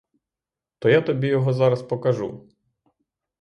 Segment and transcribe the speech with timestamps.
[0.79, 2.49] То я тобі його зараз покажу.